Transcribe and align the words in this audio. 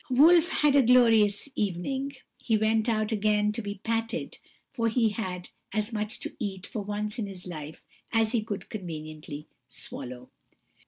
"Wolf 0.09 0.49
had 0.49 0.75
a 0.75 0.81
glorious 0.81 1.47
evening; 1.53 2.13
he 2.39 2.57
went 2.57 2.87
about 2.87 3.11
again 3.11 3.51
to 3.51 3.61
be 3.61 3.81
patted, 3.83 4.39
and 4.75 4.91
he 4.93 5.09
had 5.09 5.51
as 5.71 5.93
much 5.93 6.19
to 6.21 6.35
eat, 6.39 6.65
for 6.65 6.81
once 6.81 7.19
in 7.19 7.27
his 7.27 7.45
life, 7.45 7.85
as 8.11 8.31
he 8.31 8.41
could 8.43 8.67
conveniently 8.67 9.45
swallow. 9.69 10.31